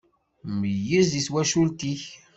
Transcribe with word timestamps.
Meyyez 0.59 1.09
i 1.19 1.21
twacult-ik! 1.27 2.03